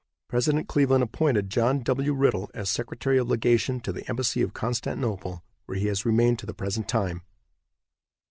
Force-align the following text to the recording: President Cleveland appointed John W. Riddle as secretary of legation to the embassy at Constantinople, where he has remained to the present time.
President 0.27 0.67
Cleveland 0.67 1.03
appointed 1.03 1.51
John 1.51 1.83
W. 1.83 2.11
Riddle 2.15 2.49
as 2.55 2.71
secretary 2.71 3.19
of 3.19 3.27
legation 3.29 3.79
to 3.81 3.91
the 3.91 4.03
embassy 4.09 4.41
at 4.41 4.51
Constantinople, 4.55 5.43
where 5.67 5.77
he 5.77 5.85
has 5.85 6.07
remained 6.07 6.39
to 6.39 6.47
the 6.47 6.55
present 6.55 6.89
time. 6.89 7.21